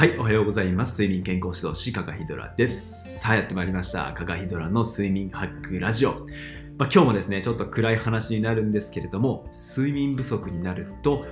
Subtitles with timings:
[0.00, 1.02] はい、おはようございます。
[1.02, 3.18] 睡眠健康指導士、加賀ヒドラです。
[3.18, 4.14] さあ、やってまいりました。
[4.14, 6.26] 加賀ヒドラの睡眠ハックラジオ。
[6.78, 11.26] まあ、今日もですね、ちょっと暗い話になるんですけれども、睡眠不足になると、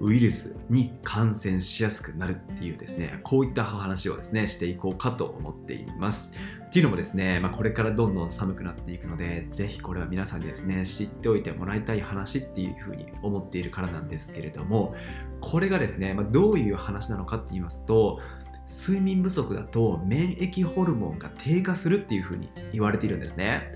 [0.00, 6.32] ウイルスに感染しやすくなるっていうですね、こういった話をですね、していこうかと思っています。
[6.66, 14.94] っていうのもですね、まあ、これからどんどん寒くなっていくので、ぜひこれは皆さんにですね、知っておいてもらいたい話っていうふうに思っているからなんですけれども、
[15.40, 18.20] これがですね、まあ、どういう話なのかって言いますと、
[18.68, 23.72] 睡眠不足だと免疫ホルモンが低下するっていうふうに言われているんですね。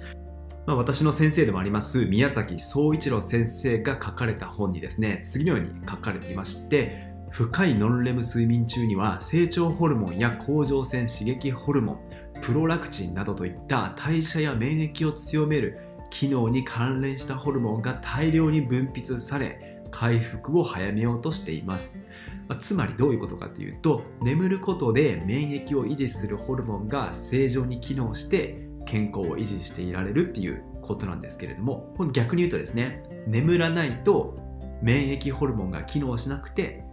[0.67, 11.99] まあ、私の先生でもあります宮崎総一郎先生が書かれた本にですね次のように書かれていまして深いノンレム睡眠中には成長ホルモンや甲状腺刺激ホルモン
[12.41, 15.79] プロラクチンなどといった代謝や免疫を強める
[16.11, 22.03] 機能に関連したホルモンが大量に分泌され回復を早めようとしています、
[22.49, 34.37] まあ、つまりどういうことかというと眠ることで免疫を維持するホルモンが正常に機能して健康を維持していられるっていうことなんですけれども逆に言うとですね眠らないと
[34.83, 36.85] 免疫ホルモンが機能しなくて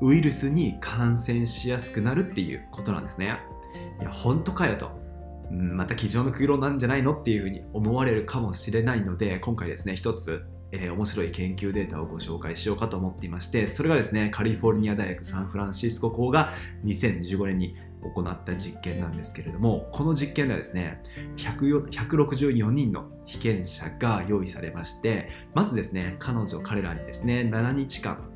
[0.00, 3.38] ウイルスに感染しやすくなるっていうことなんですね。
[4.00, 4.98] いや本当かよと。
[5.50, 16.52] また机上の空論なんじゃないのっていうふうに思われるかもしれないので今回ですね一つえー、面白い研究データをご紹介しようかと思っていましてそれがですねカリフォルニア大学サンフランシスコ校が
[16.84, 21.02] 2015年に行った実験なんですけれどもこの実験ではですね
[21.36, 28.30] 164人の被験者が用意されましてまずですね彼女彼らにですね7日間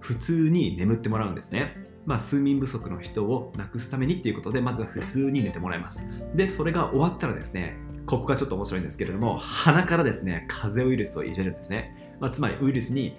[0.00, 1.76] 普通に眠ってもらうんですね。
[2.06, 6.02] まあ、睡眠不足の人をなくすためにっていうことでまずは普通に寝てもらいます。
[6.34, 7.76] でそれが終わったらですね
[8.10, 13.16] ここがちょっと面白いんですけれども鼻からですね風邪ウイルスを入れるんですね、まあ、つまりウイルスに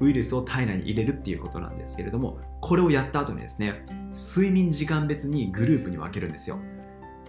[0.00, 6.58] ウイルスを体内に入れるっていうことなんですけれどもこれをやった後にですね睡眠時間別にグループに分けるんですよ。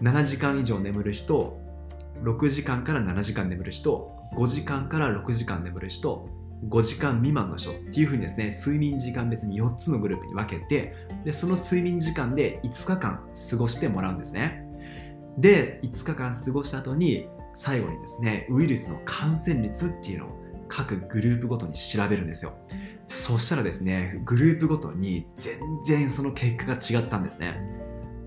[0.02, 1.60] 7時間以上眠る人
[2.24, 6.28] 6時間から7時間眠る人5時間から6時間眠る人
[6.68, 10.96] 5時間未満の人っていうふうにですね睡眠時間別に4つのグループに分けて
[11.26, 13.20] でその睡眠時間で5日間
[13.50, 14.61] 過ごしてもらうんですね。
[15.38, 20.30] で5日間過ごした後に最後にですねウイルスの感染率っていうのを
[20.68, 22.54] 各グループごとに調べるんですよ。
[23.08, 27.62] そしたらですねグループごとに全然その結果が違ったんですね。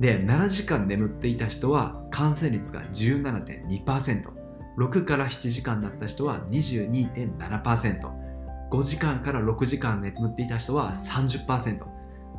[0.01, 8.25] で7時間眠っていた人は感染率が 17.2%6 から7時間だった人は22.7%
[8.71, 11.94] 5時間から6時間眠っていた人は30%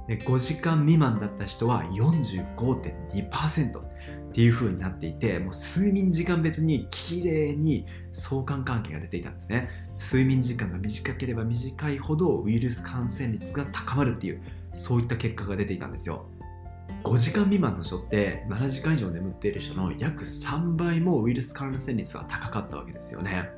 [0.07, 9.69] 5時間未満だった人は45.2%っていう風になっていてもう睡眠時間別に綺麗に相関関係が出ていたんですね。
[9.97, 14.41] 睡眠時間が短ければ短いほどウイルス感染率が高まるっていう
[14.73, 16.27] そういった結果が出ていたんですよ。
[17.03, 23.51] 5時間未満の人って7時間以上眠っている人の約3倍もウイルス感染率は高かったわけですよね。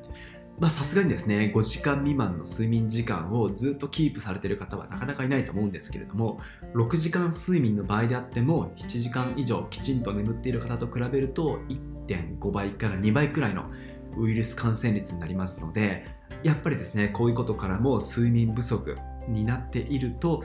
[0.58, 6.40] まあさすがにですね5時間未満の睡眠時間をずっとキープされている方はなかなかいないと思うんですけれども
[6.74, 11.60] 6時間睡眠の場合であっても7時間以上きちんと眠っている方と比べると
[12.06, 13.70] 1.5倍から2倍くらいの
[14.16, 16.06] ウイルス感染率になりますので
[16.42, 18.96] やっぱりですねこういうことからも睡眠不足
[19.28, 20.42] になっていると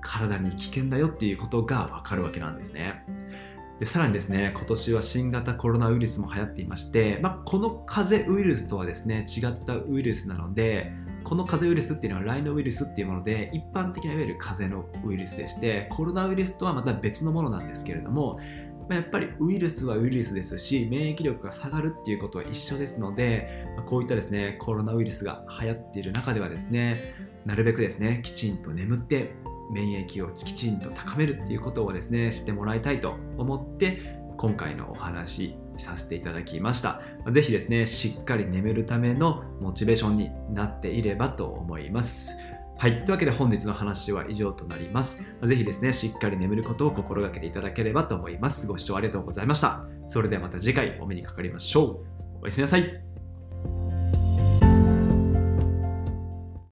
[0.00, 3.04] 体に危険だよっていうことがわかるわけなんですね。
[3.82, 10.92] でさらにですね今年は新型コロナウイルスも流行っていまして、まあ、この風邪ウイルスとはですね違ったウイルスなので
[11.24, 18.38] この風邪ウイルスっていうのはライノウイルスっていうもので一般的ないわゆる風邪のウイルスでしてコロナウイルスとはまた別のものなんですけれども
[18.88, 27.14] まやっぱりウイルスはウイルスですし免疫力が下がるっていうことは一緒ですのでまこういったですねコロナウイルスが流行っている中ではですね
[27.44, 29.34] なるべくですねきちんと眠って
[29.70, 37.00] 免疫をきちんと高めるっていうことをですねしてもらいたいと思って今回のお話させていただきました
[37.30, 42.32] 是非ですねしっかり眠るためのモチベーションになっていればと思います
[42.82, 42.92] はい。
[42.92, 45.22] というわけで本日の話は以上となります。
[45.44, 48.66] ぜひですね、しっかり眠ることを心がけていただければと思います。
[48.66, 49.84] ご視聴ありがとうございました。
[50.08, 52.02] それではまた次回お目にかかりましょ
[52.40, 52.40] う。
[52.42, 53.11] おやすみなさい。